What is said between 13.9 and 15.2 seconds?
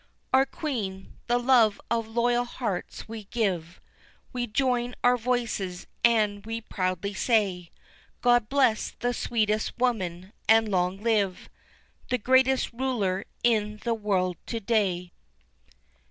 world to day!